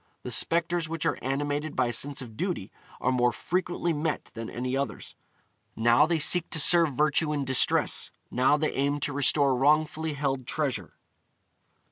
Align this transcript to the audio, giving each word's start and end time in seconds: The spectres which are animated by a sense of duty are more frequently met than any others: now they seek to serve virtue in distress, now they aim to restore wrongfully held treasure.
The 0.23 0.31
spectres 0.31 0.89
which 0.89 1.05
are 1.05 1.19
animated 1.21 1.75
by 1.75 1.85
a 1.85 1.93
sense 1.93 2.23
of 2.23 2.35
duty 2.35 2.71
are 2.99 3.11
more 3.11 3.31
frequently 3.31 3.93
met 3.93 4.31
than 4.33 4.49
any 4.49 4.75
others: 4.75 5.13
now 5.75 6.07
they 6.07 6.17
seek 6.17 6.49
to 6.49 6.59
serve 6.59 6.95
virtue 6.95 7.31
in 7.31 7.45
distress, 7.45 8.09
now 8.31 8.57
they 8.57 8.71
aim 8.73 8.99
to 9.01 9.13
restore 9.13 9.55
wrongfully 9.55 10.13
held 10.13 10.47
treasure. 10.47 10.95